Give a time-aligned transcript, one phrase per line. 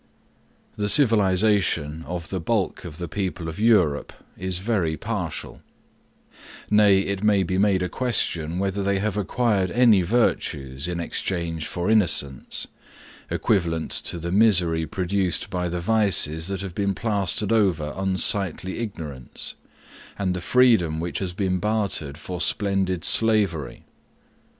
[0.77, 5.61] The civilization of the bulk of the people of Europe, is very partial;
[6.71, 11.67] nay, it may be made a question, whether they have acquired any virtues in exchange
[11.67, 12.65] for innocence,
[13.29, 19.53] equivalent to the misery produced by the vices that have been plastered over unsightly ignorance,
[20.17, 23.83] and the freedom which has been bartered for splendid slavery.